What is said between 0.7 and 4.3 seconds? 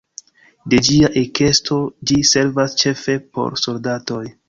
De ĝia ekesto ĝi servas ĉefe por soldatoj.